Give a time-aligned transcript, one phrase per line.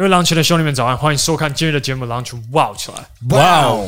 [0.00, 0.96] 各位狼群的兄弟们，早安！
[0.96, 3.06] 欢迎收看今日的节目《狼群哇起来》。
[3.28, 3.86] ，wow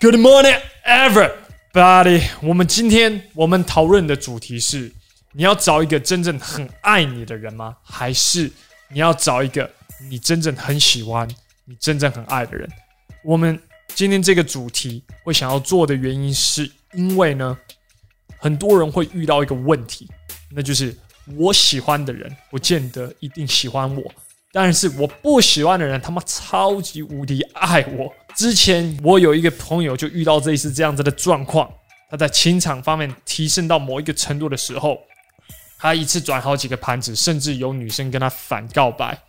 [0.00, 2.24] good morning, everybody！
[2.42, 4.90] 我们今天我们讨论的主题是：
[5.30, 7.76] 你要找一个真正很爱你的人吗？
[7.84, 8.50] 还是
[8.88, 9.70] 你要找一个
[10.10, 11.28] 你真正很喜欢、
[11.66, 12.68] 你真正很爱的人？
[13.22, 13.56] 我们
[13.94, 17.56] 今天这个主题会想要做的原因，是因为呢，
[18.38, 20.10] 很多人会遇到一个问题，
[20.50, 20.92] 那就是
[21.36, 24.12] 我喜欢的人不见得一定喜欢我。
[24.56, 28.14] 但是我不喜欢的人，他妈超级无敌爱我。
[28.36, 31.68] 之前我有一个朋友就遇到这一次这样子的状况，
[32.08, 35.00] 他在情场方面提升到某一个程度的时候，
[35.76, 39.20] 他一次转好几个盘子，甚至有女生跟他反告白，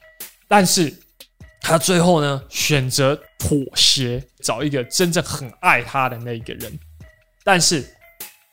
[0.47, 0.93] 但是
[1.59, 6.71] 他最后呢选择妥协，找一个真正很爱他的那一个人。
[7.43, 7.83] 但是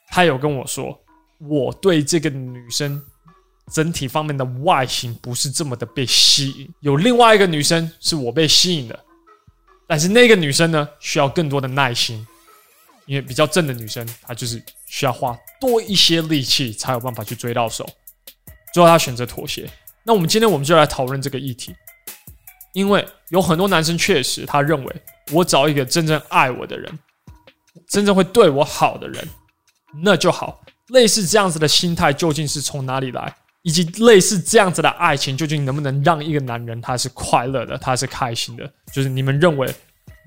[0.08, 0.98] 他有跟我说，
[1.38, 3.02] 我对这个女生。
[3.72, 8.98] 整体方面的外形不是这么的被吸引，有另外一个女生是我被吸引的，
[9.86, 12.26] 但是那个女生呢，需要更多的耐心，
[13.06, 17.88] 因为比较正的女生她就是需要花多一些力气才有办法去追到手，
[18.74, 19.70] 最后她选择妥协。
[20.04, 21.74] 那我们今天我们就来讨论这个议题，
[22.74, 26.98] 因为有很多男生确实他认为我找一个真正爱我的人，
[27.88, 29.26] 真正会对我好的人，
[30.02, 30.60] 那就好。
[30.88, 33.34] 类似这样子的心态究竟是从哪里来？
[33.62, 38.68] 以及类似这样子的爱情，究竟能不能让一个男人他是快乐的，他是开心的？
[38.92, 39.72] 就是你们认为，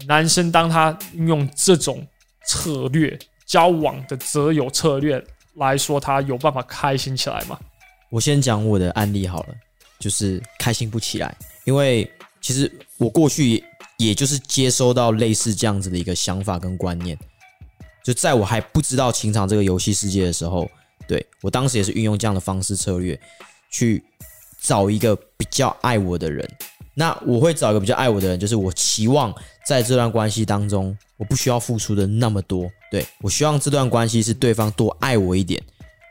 [0.07, 2.05] 男生当他运用这种
[2.47, 5.21] 策略交往的择友策略
[5.55, 7.59] 来说，他有办法开心起来吗？
[8.09, 9.55] 我先讲我的案例好了，
[9.99, 13.61] 就是开心不起来，因为其实我过去
[13.97, 17.17] 也就是接收到类似这样子的一个想法跟观念，
[18.01, 20.71] 就在我还不知道情场这个游戏世界的时候。
[21.07, 23.19] 对，我当时也是运用这样的方式策略，
[23.69, 24.03] 去
[24.61, 26.47] 找一个比较爱我的人。
[26.97, 29.33] 那我会找一个比较爱我的人，就是我期望
[29.67, 32.71] 在这段关系当中，我不需要付出的那么多。
[32.89, 35.61] 对，我希望这段关系是对方多爱我一点，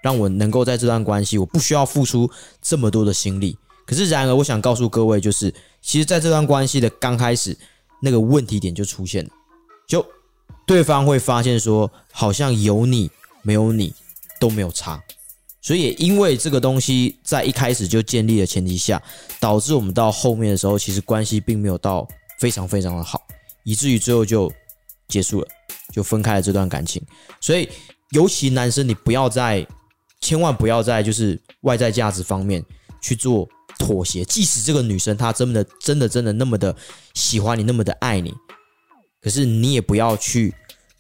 [0.03, 2.31] 让我能够在这段关系，我不需要付出
[2.61, 3.57] 这么多的心力。
[3.87, 7.57] 可是然而，我想告诉各位，就是其实在这段关系的刚开始，
[8.03, 9.31] 那个问题点就出现了，
[9.89, 10.07] 就
[10.67, 13.11] 对方会发现说，好像有你
[13.43, 13.95] 没有你。
[14.45, 15.03] 都没有差，
[15.63, 19.03] 所以也因为这个东西在一开始就建立的前提下，
[19.41, 22.07] 导致我们到后面的时候，其实关系并没有到
[22.39, 23.19] 非常非常的好，
[23.63, 24.53] 以至于最后就
[25.09, 25.49] 结束了，
[25.95, 27.03] 就分开了这段感情。
[27.41, 27.67] 所以，
[28.11, 29.67] 尤其男生，你不要在，
[30.21, 32.63] 千万不要在就是外在价值方面
[33.01, 36.77] 去做妥协，即使这个女生她真的真的真的那么的
[37.15, 38.31] 喜欢你，那么的爱你，
[39.23, 40.53] 可是你也不要去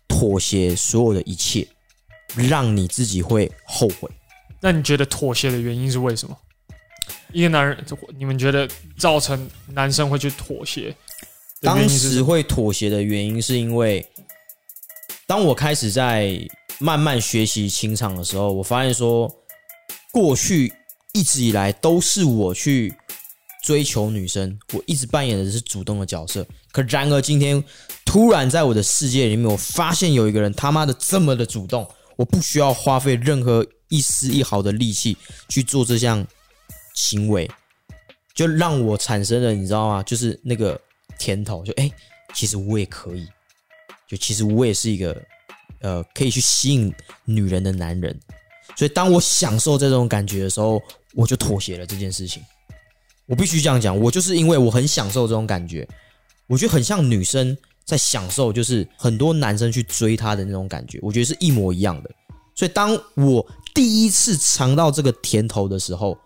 [0.08, 1.68] 妥协所有的一切。
[2.36, 4.10] 让你自己会后悔。
[4.60, 6.36] 那你觉得妥协的原因是为什么？
[7.32, 7.76] 一个男人，
[8.16, 10.94] 你们觉得造成男生会去妥协？
[11.60, 14.06] 当时会妥协的原因是因为，
[15.26, 16.38] 当我开始在
[16.78, 19.30] 慢慢学习情场的时候，我发现说，
[20.12, 20.72] 过去
[21.12, 22.94] 一直以来都是我去
[23.62, 26.46] 追求女生，我一直扮演的是主动的角色。
[26.72, 27.62] 可然而今天，
[28.04, 31.86] 突然在我的世界里面，我发现有一个人他妈的这么的主动。
[32.16, 35.16] 我不需要花费任何一丝一毫的力气
[35.48, 36.24] 去做这项
[36.94, 37.50] 行为，
[38.34, 40.02] 就让我产生了，你知道吗？
[40.02, 40.80] 就是那个
[41.18, 41.90] 甜头，就哎、
[42.34, 43.26] 其实我也可以，
[44.08, 45.20] 就其实我也是一个
[45.80, 46.92] 呃，可以去吸引
[47.24, 48.18] 女人的男人。
[48.76, 50.82] 所以当我享受这种感觉的时候，
[51.14, 52.42] 我就妥协了这件事情。
[53.26, 55.88] 我必须这样讲，我就是因为我很享受这种感觉，
[56.46, 57.56] 我觉得很像女生。
[57.84, 62.10] 在享受，就是很多男生去追她的那种感觉，我觉得是一模一样的。
[62.54, 66.16] 所以当我第一次尝到这个甜头的时候，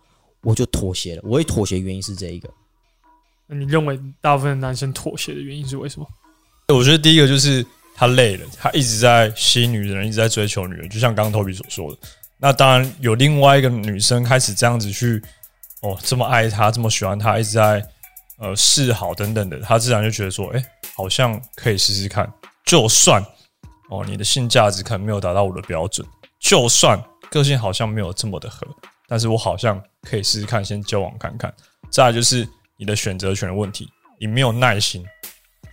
[0.43, 1.23] 我就妥协了。
[1.25, 2.49] 我会妥协原因是这一个。
[3.47, 6.07] 那你认为大部分男生妥协的原因是为什么？
[6.69, 7.65] 我觉得第一个就是
[7.95, 11.99] 他累了，他一直在吸引女人，一直在追求女人，就像刚刚 Toby 所说的。
[12.37, 15.21] 那当然有另外一个女生开始这样子去，
[15.81, 17.85] 哦，这么爱他，这么喜欢他，一直在。
[18.39, 20.65] 呃，示好等等的，他自然就觉得说，哎、
[20.95, 22.33] 好像可以试试看。
[22.65, 23.23] 就算
[23.91, 26.07] 哦，你的性价值可能没有达到我的标准，
[26.39, 28.67] 就算个性好像没有这么的合，
[29.09, 31.53] 但是我好像可以试试看，先交往看看。
[31.91, 32.47] 再来就是
[32.77, 33.89] 你的选择权的问题，
[34.21, 35.05] 你没有耐心。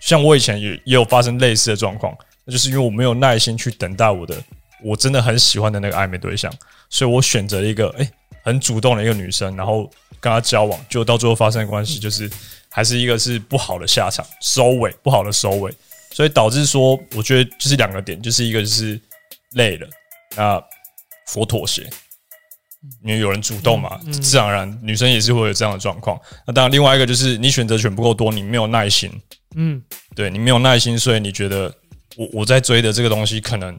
[0.00, 4.36] 像我以前也也有发生类似的状况，那就是因为我没有耐心去等待我的
[4.82, 6.52] 我真的很喜欢的那个暧昧对象，
[6.88, 8.10] 所以我选择一个哎、
[8.46, 9.84] 很主动的一个女生，然后
[10.18, 12.30] 跟她交往，就到最后发生的关系就是。
[12.68, 15.72] 还是一个是不好的下场，收尾不好的收尾，
[16.12, 19.00] 所以导致说，我觉得就是两个点，就是一个就是
[19.52, 19.88] 累了，
[20.36, 20.62] 那
[21.28, 21.88] 佛妥协，
[23.02, 26.20] 因为有人主动嘛，自然而然女生也是会有这样的状况。
[26.46, 29.10] 那当然，另外一个就是你选择权不够多，你没有耐心。
[29.54, 29.82] 嗯，
[30.14, 31.74] 对你没有耐心，所以你觉得
[32.14, 33.78] 我我在追的这个东西，可能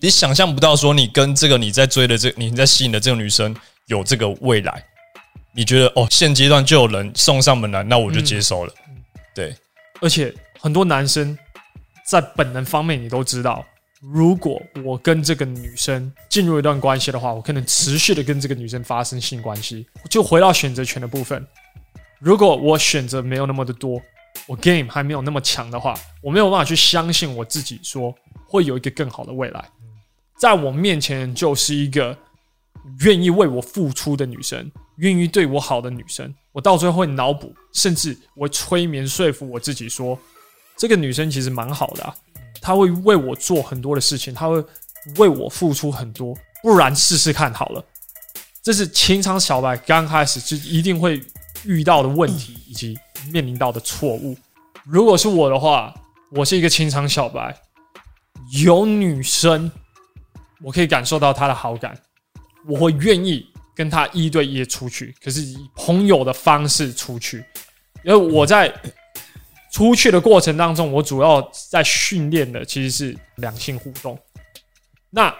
[0.00, 3.54] 你想象不到，说你跟这个你在追的这你在吸引的这个女生
[3.90, 4.82] 有这个未来。
[5.52, 8.72] 你觉得哦，现阶段就有人送上门来，那我就接受了。
[9.34, 9.54] 对，
[10.00, 11.36] 而且很多男生
[12.06, 13.64] 在本能方面，你都知道。
[14.00, 19.86] 如果我跟这个女生进入一段关系的话，我可能持续的跟这个女生发生性关系。
[20.08, 21.46] 就回到选择权的部分，
[22.18, 24.00] 如果我选择没有那么的多，
[24.46, 28.14] 我 game 还没有那么强的话，我没有办法去相信我自己说
[28.46, 29.62] 会有一个更好的未来。
[30.38, 32.16] 在我面前就是一个
[33.00, 36.32] 愿意为我付出的女生，愿意对我好的女生。
[36.52, 40.18] 我到最后会脑补，甚至我催眠说服我自己说，
[40.76, 42.14] 这个女生其实蛮好的啊。
[42.60, 44.62] 他会为我做很多的事情，她会
[45.16, 47.82] 为我付出很多，不然试试看好了。
[48.62, 51.22] 这是情场小白刚开始就一定会
[51.64, 52.98] 遇到的问题，以及
[53.32, 54.36] 面临到的错误。
[54.84, 55.94] 如果是我的话，
[56.32, 57.56] 我是一个情场小白，
[58.62, 59.70] 有女生，
[60.62, 61.98] 我可以感受到她的好感，
[62.70, 63.44] 我会愿意
[63.74, 67.44] 跟他一对一出去，可是以朋友的方式出去，
[68.04, 68.72] 因为我在。
[69.72, 71.40] 出去的过程当中，我主要
[71.70, 74.18] 在训练的其实是两性互动。
[75.10, 75.32] 那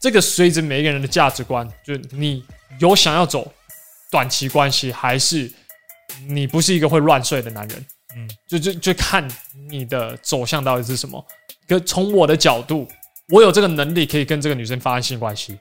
[0.00, 2.42] 这个随着每一个人的价值观，就是你
[2.80, 3.52] 有想要走
[4.10, 5.52] 短期关系，还是
[6.26, 7.86] 你不是一个会乱睡的男人？
[8.16, 9.28] 嗯，就就就看
[9.68, 11.22] 你的走向到底是什么。
[11.68, 12.88] 可从我的角度，
[13.28, 15.58] 我有这个能力可以跟这个女生发生性关系。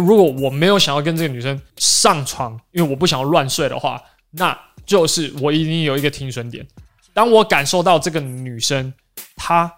[0.00, 6.66] 如果我没有想要跟这个女生上床，因为我不想要乱睡的话，那就是我一定有一个停损点。
[7.12, 8.92] 当我感受到这个女生，
[9.36, 9.70] 她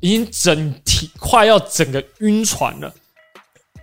[0.00, 2.92] 已经整体快要整个晕船了，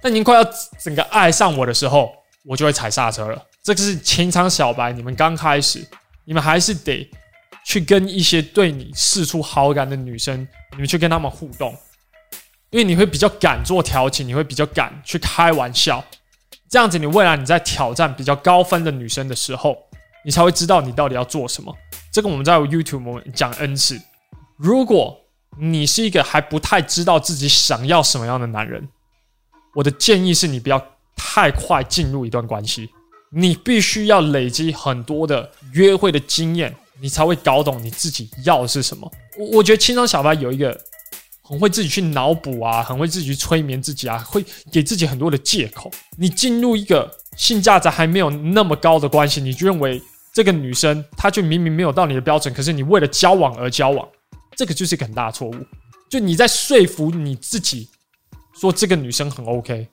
[0.02, 0.44] 她已经快要
[0.80, 2.12] 整个爱上我的时候，
[2.44, 3.42] 我就会踩刹车了。
[3.64, 5.88] 这个是情场小白，你们刚开始，
[6.26, 7.10] 你们还是得
[7.66, 11.74] 去跟一些对你释出好感的女生，你们去跟她们互动，
[12.69, 16.04] 因为你会比较敢做调情，你会比较敢去开玩笑，
[16.69, 19.78] 这样子你未来你在挑战比较高分的女生的时候，
[20.25, 21.74] 你才会知道你到底要做什么。
[22.12, 24.00] 这个我们在 YouTube 讲 N 次。
[24.58, 25.18] 如果
[25.60, 28.88] 你是一个还不太知道自己想要什么样的男人，
[29.75, 30.84] 我的建议是你不要
[31.16, 32.90] 太快进入一段关系，
[33.31, 39.12] 你必须要累积很多的约会的经验，你才会搞懂你自己要的是什么。
[39.38, 40.80] 我我觉得情场小白有一个
[41.48, 45.90] 很会自己去脑补啊，很会自己去催眠自己啊，会给自己很多的借口。
[46.18, 50.02] 你进入一个性价值还没有那么高的关系，你就认为。
[50.34, 54.08] 这个女生，她就明明没有到你的标准，可是你为了交往而交往，
[54.56, 55.56] 这个就是一个很大的错误。
[56.12, 57.90] 就你在说服你自己，
[58.62, 59.88] 说这个女生很 OK，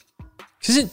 [0.62, 0.86] 可是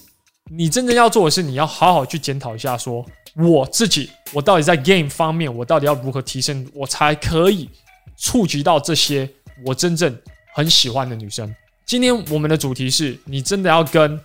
[0.49, 3.05] 你真正要做的是，你要好好去检讨一下，说
[3.35, 7.69] 我自己，我到底在 game 方面，我到底要如何提升，我才可以
[8.17, 9.29] 触及到这些
[9.65, 10.17] 我真正
[10.53, 11.55] 很喜欢的女生。
[11.85, 14.19] 今天我们的主题是你真的要跟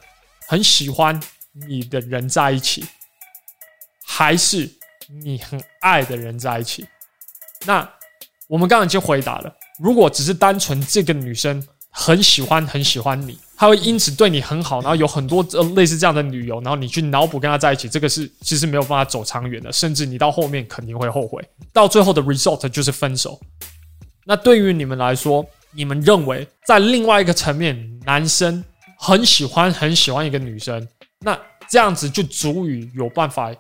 [0.47, 1.21] 很喜欢
[1.69, 2.85] 你的人在一起，
[4.07, 4.71] 还是？
[5.23, 6.85] 你很爱的人在一起，
[7.65, 7.89] 那
[8.49, 9.57] 我们刚刚已经回答了。
[9.79, 21.41] 如果只是单纯这个女生很喜欢很喜欢你，她会因此对你很好，然后有很多呃类似这样的理由，然后你去脑补跟她在一起，这个是其实没有办法走长远的，甚至你到后面肯定会后悔，
[21.73, 23.41] 到最后的 result 就是分手。
[24.25, 28.65] 那对于你们来说，你们认为在另外一个层面，男生
[28.99, 30.89] 很喜欢很喜欢一个女生，
[31.21, 33.55] 那这样子就足以有办法。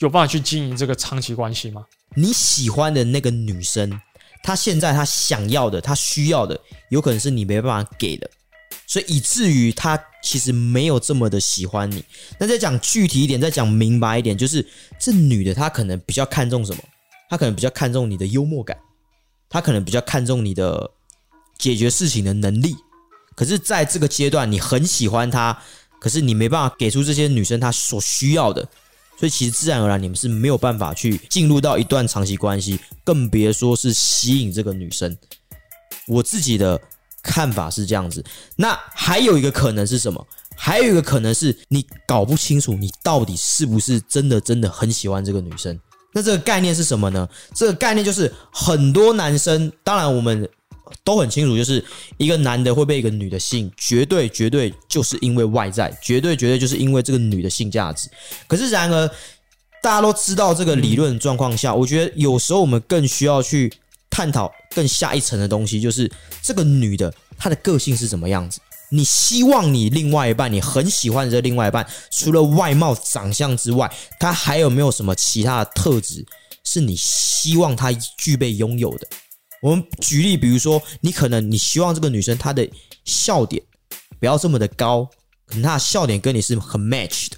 [0.00, 1.82] 有办法去经营这个长期关系吗？
[2.14, 3.98] 你喜欢的那个女生，
[4.42, 8.30] 她现在她想要的、她需要的，有可能是你没办法给的，
[8.86, 12.04] 所以以至于她其实没有这么的喜欢你。
[12.38, 14.62] 那再讲具体一点，再讲明白一点，就是
[15.00, 16.82] 这女的她可能比较看重什么？
[17.30, 18.76] 她可能比较看重你的幽默感，
[19.48, 20.90] 她可能比较看重你的
[21.58, 22.76] 解决事情的能力。
[23.34, 25.58] 可是，在这个阶段，你很喜欢她，
[26.00, 28.66] 可是你没办法给出这些女生她所需要的。
[29.18, 35.14] 所以其实自然而然，你们是没有办法去进入到一段长期关系，更别说是吸引这个女生。
[36.06, 36.80] 我自己的
[37.22, 38.24] 看法是这样子。
[38.56, 40.26] 那还有一个可能是什么？
[40.54, 45.78] 还有一个可能是你搞不清楚你到底是不是真的真的很喜欢这个女生。
[46.14, 47.28] 那这个概念是什么呢？
[47.54, 50.48] 这个概念就是很多男生，当然我们。
[51.04, 51.84] 都很清楚，就是
[52.16, 58.08] 一个男的会被一个女的吸引，绝对绝对就是因为外在，绝对绝对就是因为这个女的性价值。
[58.46, 59.08] 可是然而，
[59.82, 63.72] 大家都知道这个理论状况下，我觉得有时候我们更需要去
[64.10, 66.10] 探讨更下一层的东西，就是
[66.42, 68.60] 这个女的她的个性是什么样子。
[68.88, 76.24] 你希望你另外一半，你很喜欢的另外一半，除了外貌长相之外，他还有没有什么其他的特质
[76.62, 79.08] 是你希望他具备拥有的？
[79.66, 82.68] 我们举例，比如说，你可能你希望这个女生她的
[83.04, 83.60] 笑点
[84.20, 85.04] 不要这么的高，
[85.44, 87.36] 可能她的笑点跟你是很 match 的。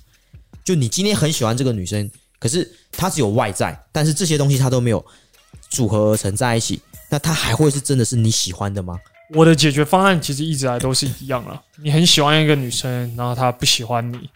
[0.63, 5.03] 就你今天很喜欢这个女生，可是她只有外在，但是这些东西她都没有
[5.71, 8.99] 组合而成在一起，那她还会是真的是你喜欢的吗？
[9.35, 11.63] 我的解决方案其实一直来都是一样了。
[11.83, 14.29] 你很喜欢一个女生，然后她不喜欢你，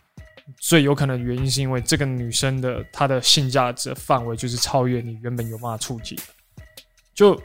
[0.59, 6.23] 最有可能原因是因为这个女生的她的性价值范围就是超越你原本有办法触及的。
[7.15, 7.39] 就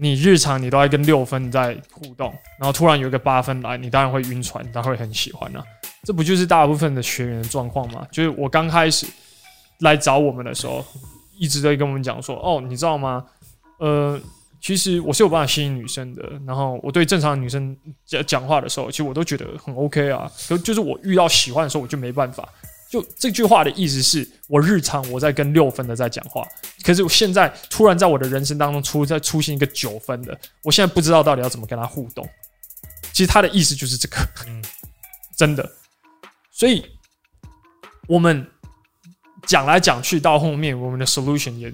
[0.00, 5.62] 你日常你都在跟六分在互动，然后突然有一个八分来，你当然会晕船，当然会很喜欢啊。
[6.04, 8.06] 这不就是大部分的学员的状况吗？
[8.10, 9.06] 就是我刚开始
[9.80, 10.84] 来找我们的时候，
[11.38, 13.24] 一直在跟我们讲说：“哦，你知道吗？
[13.78, 14.20] 呃。”
[14.60, 20.28] 其实我是有办法吸引女生的，然后我对正常的女生讲讲话的时候，其实我都觉得很 OK 啊。
[20.48, 22.46] 可就是我遇到喜欢的时候，我就没办法。
[22.88, 26.46] 就这句话的意思是我日常我在跟六分的在讲话，
[26.82, 32.28] 可是我现在突然在我的人生当中出在出现一个九分的，我现在不知道到底要怎么跟他互动。
[33.12, 34.16] 其实他的意思就是这个，
[34.46, 34.62] 嗯，
[35.36, 35.70] 真的。
[36.50, 36.84] 所以
[38.06, 38.46] 我们
[39.46, 41.72] 讲来讲去到后面，我们的 solution 也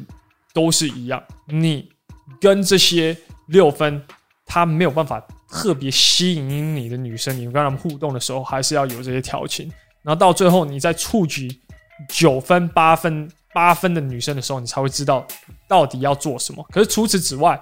[0.53, 1.93] 都是一样，你。
[2.41, 3.17] 跟这些
[3.49, 4.03] 六分，
[4.47, 9.71] 他没有办法特别吸引你的女生，你跟他们互动的时候，还是要有这些调情。
[10.05, 11.61] 然后到最后，你在触及
[12.09, 15.27] 九分、八分、八分的女生的时候，你才会知道
[15.67, 16.65] 到底要做什么。
[16.71, 17.61] 可是除此之外，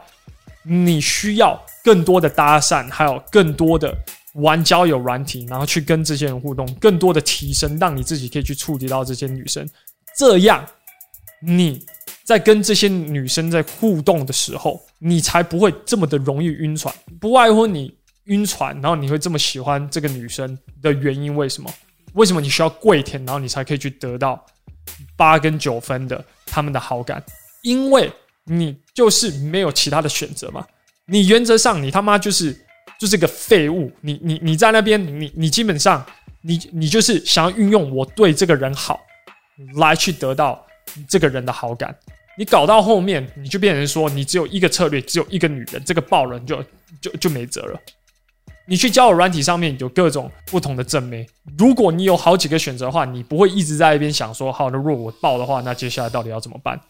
[0.62, 3.96] 你需要更多的搭讪，还有更多的
[4.34, 9.66] 玩交友软体，然后去跟这些人互动，更多的提升，让你自己可以去触及到这些女生。
[10.18, 10.66] 这样，
[11.40, 11.84] 你。
[12.25, 16.94] 在跟这些女生在互动的时候，你才不会这么的容易晕船。
[17.20, 17.92] 不外乎你
[18.25, 21.68] 晕船，然后你会这么喜欢这个女生的原因，为什么？
[22.14, 24.45] 为什么你需要跪舔，然后你才可以去得到
[25.16, 27.23] 八跟九分的他们的好感？
[27.62, 28.11] 因为
[28.45, 30.66] 你就是没有其他的选择嘛。
[31.07, 32.57] 你原则上你他妈就是
[32.99, 33.90] 就是个废物。
[34.00, 36.04] 你你你在那边，你你基本上
[36.42, 39.00] 你你就是想要运用我对这个人好
[39.76, 40.66] 来去得到。
[41.09, 41.97] 这个人的好感，
[42.37, 46.62] 你搞到后面，你就变成说，你只有一个策略，只有一个女人，这个爆人就
[47.00, 47.81] 就就没辙了。
[48.66, 51.26] 你去交友软体上面有各种不同的正妹，
[51.59, 56.81] 如果你有好几个选择的话，你不会一直在一边想说，好，那如果我爆的话，那接下来到底要怎么办？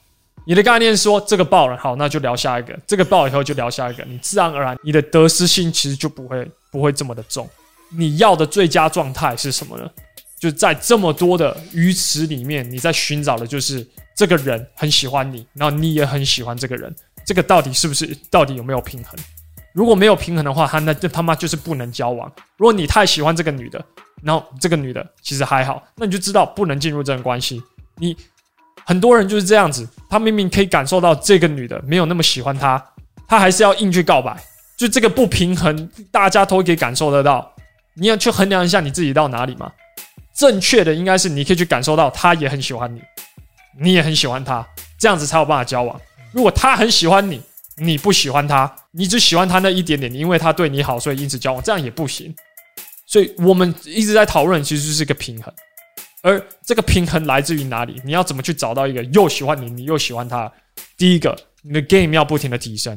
[0.45, 7.49] 你的概念是说，这个爆了，好，那就聊下一个，这个爆以后就聊下一个，你自然而然，你的得失心其实就不会不会这么的重。
[7.95, 9.89] 你要的最佳状态是什么呢？
[10.41, 13.87] 就在这么多的鱼池里面，你在寻找的就是
[14.17, 16.93] 这个人很喜欢你，然后你也很喜欢这个人，
[17.25, 18.17] 这个到底是不是？
[18.29, 19.17] 到底有没有平衡？
[19.73, 22.31] 如果没有平衡的话，他那就他妈就是不能交往。
[22.57, 23.83] 如果你太喜欢这个女的，
[24.23, 27.63] 然后这个女的其实还好，那你就知道不能进入这段关系。
[27.97, 28.17] 你
[28.85, 32.83] 很多人就是这样子，他明明可以感受到这个女的没有那么喜欢他，
[33.27, 34.37] 他还是要硬去告白，
[34.77, 37.51] 就这个不平衡，大家都可以感受得到。
[37.95, 39.71] 你要去衡量一下你自己到哪里嘛。
[40.35, 43.01] 正确的应该是你可以去感受到他也很喜欢你，
[43.79, 44.67] 你也很喜欢他，
[44.99, 46.01] 这样子才有办法交往。
[46.33, 47.41] 如果他很喜欢你，
[47.77, 52.35] 你不喜欢他，你只喜欢他那一点点，你因为他对你好，所以因此交往，这样也不行。
[53.07, 55.53] 所以我们一直在讨论，其实就是一个平衡。
[56.23, 58.01] 而这个平衡来自于哪里？
[58.05, 60.51] 你要怎么去找到一个又喜欢你，你又喜欢他？
[60.97, 62.97] 第一个，你的 game 要不停的提升；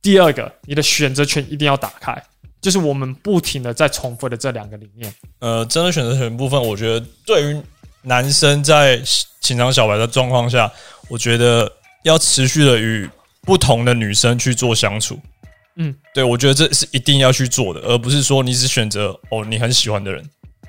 [0.00, 2.20] 第二个，你的选择权一定要打开。
[2.60, 5.14] 就是我们不停的在重复的这两个理念。
[5.38, 7.62] 呃，真的选择权部分，我觉得对于
[8.02, 9.00] 男生在
[9.40, 10.68] 情场小白的状况下，
[11.08, 11.70] 我觉得
[12.02, 13.08] 要持续的与
[13.48, 15.18] 不同的女生去做相处。
[15.76, 20.22] 嗯，对，我觉得这是一定要去做的，而不是说你只选择哦你很喜欢的人，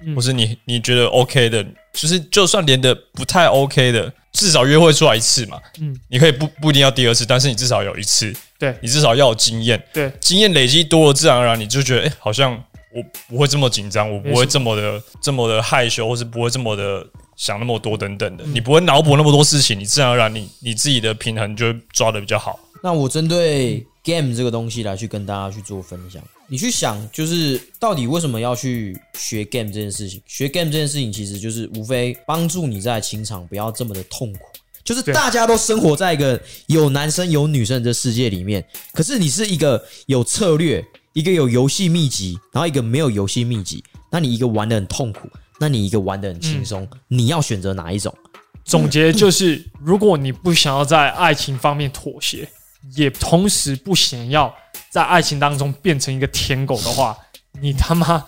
[0.05, 5.59] 嗯、或是你你觉得 OK 的，就是就算连的不太 OK 的，至少约会出来一次嘛。
[5.81, 8.33] 嗯，你可以不不一定要第二次，但是你至少有一次。
[8.57, 12.53] 对，你至少要有经验，对，经验累积多了，自然而然你就觉得，哎、欸，好像
[12.95, 17.05] 我不会这么紧张，我不会这么的这么的害羞，或是不会这么的
[17.39, 22.59] 想那么多等等的，嗯、你不会脑补那么多事情，你自然而然你你自己的平衡就会抓得比较好。
[22.83, 30.21] 那我针对 game 这个东西来去跟大家去做分享，你去想，就是到底为什么要去学 game 这件事情？
[30.27, 34.39] 学 game 这件事情其实就是无非帮助你在情场不要这么的痛苦。
[34.83, 48.15] 就是大家都生活在一个有男生有女生的世界里面，可是你是一个有策略，一个有游戏秘籍，然后一个没有游戏秘籍，那你一个玩的很痛苦，那你一个玩的很轻松，你要选择哪一种？
[48.63, 52.47] 总结就是，如果你不想要在爱情方面妥协，
[52.95, 54.53] 也同时不想要
[54.89, 57.17] 在爱情当中变成一个舔狗的话，
[57.59, 58.23] 你他妈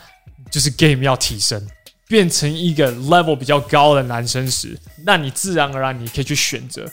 [0.52, 1.66] 就是 game 要提升，
[2.08, 6.86] 变成一个 level 比较高的男生时，那你自然而然你可以去选择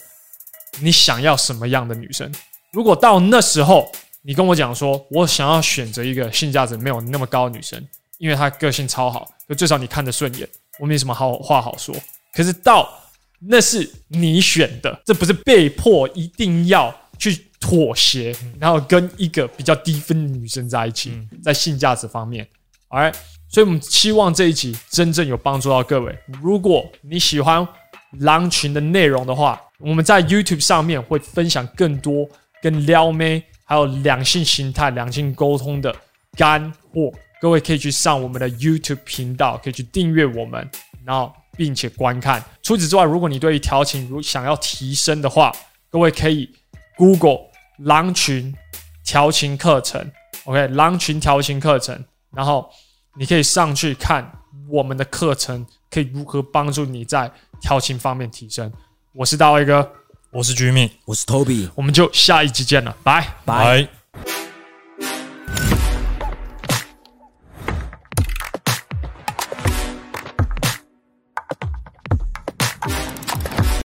[0.80, 2.30] 你想要什么样的女生。
[2.72, 3.90] 如果到那时候
[4.22, 7.82] 你跟我讲说，我想要选择一个性价值没有那么高的女生，
[8.18, 10.48] 因为他个性超好，就至少你看得顺眼，
[10.78, 11.94] 我没什么好话好说。
[12.34, 12.88] 可是到
[13.40, 22.46] 那是你选的，这不是被迫一定要去妥协，然后跟一个比较低分的女生在一起，在性价值方面。
[22.88, 23.14] Alright，
[23.48, 26.18] 所以我们期望这一集真正有帮助到各位。
[26.42, 27.66] 如果你喜欢
[28.20, 32.28] 狼群的内容的话，我们在 YouTube 上面会分享更多
[32.62, 35.94] 跟撩妹还有两性形态、两性沟通的
[36.32, 37.12] 干货。
[37.40, 40.68] 各位可以去上我们的 YouTube 频道，可以去订阅我们，
[41.04, 42.42] 然后并且观看。
[42.62, 45.52] 除此之外，如果你对于调情如想要提升的话，
[45.90, 46.50] 各位可以
[46.96, 47.38] Google
[47.78, 48.54] 狼群
[49.04, 50.10] 调情课程
[50.44, 52.04] ，OK，狼群调情课程。
[52.34, 52.68] 然后
[53.16, 54.30] 你可以上去看
[54.68, 57.30] 我们的课程，可以如何帮助你在
[57.60, 58.70] 调情方面提升。
[59.14, 59.92] 我是大卫哥，
[60.30, 63.97] 我是 Jimmy，我是 Toby，我们就下一集见了，拜拜。